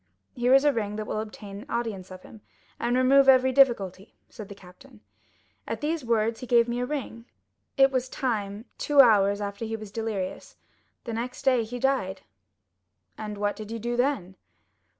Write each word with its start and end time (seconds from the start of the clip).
"'Here 0.33 0.55
is 0.55 0.63
a 0.65 0.73
ring 0.73 0.95
that 0.95 1.05
will 1.05 1.19
obtain 1.19 1.63
audience 1.69 2.09
of 2.09 2.23
him, 2.23 2.41
and 2.79 2.97
remove 2.97 3.29
every 3.29 3.51
difficulty,' 3.51 4.15
said 4.29 4.49
the 4.49 4.55
captain. 4.55 5.01
At 5.67 5.79
these 5.79 6.03
words 6.03 6.39
he 6.39 6.47
gave 6.47 6.67
me 6.67 6.79
a 6.79 6.87
ring. 6.87 7.25
It 7.77 7.91
was 7.91 8.09
time—two 8.09 8.99
hours 8.99 9.41
after 9.41 9.63
he 9.63 9.75
was 9.75 9.91
delirious; 9.91 10.55
the 11.03 11.13
next 11.13 11.43
day 11.45 11.63
he 11.63 11.77
died." 11.77 12.21
"And 13.15 13.37
what 13.37 13.55
did 13.55 13.69
you 13.69 13.77
do 13.77 13.95
then?" 13.95 14.37